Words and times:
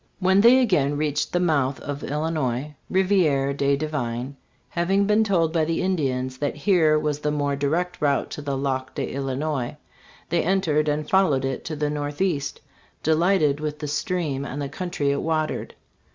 When 0.17 0.41
they 0.41 0.57
again 0.61 0.97
reached 0.97 1.31
the 1.31 1.39
mouth 1.39 1.79
of 1.81 2.03
Illinois 2.03 2.73
(Riviere 2.89 3.53
de 3.53 3.77
Divine)*, 3.77 4.35
hav 4.69 4.89
ing 4.89 5.05
been 5.05 5.23
told 5.23 5.53
by 5.53 5.63
the 5.63 5.83
Indians 5.83 6.39
that 6.39 6.55
here 6.55 6.97
was 6.97 7.19
the 7.19 7.29
more 7.29 7.55
direct 7.55 8.01
route 8.01 8.31
to 8.31 8.41
the 8.41 8.57
Lac 8.57 8.95
des 8.95 9.09
Illinois, 9.11 9.77
they 10.29 10.41
entered 10.43 10.87
and 10.89 11.07
followed 11.07 11.45
it 11.45 11.63
to 11.65 11.75
the 11.75 11.91
northeast, 11.91 12.61
delighted 13.03 13.59
with 13.59 13.77
the 13.77 13.87
stream 13.87 14.43
and 14.43 14.59
the 14.59 14.69
country 14.69 15.11
it 15.11 15.21
watered. 15.21 15.75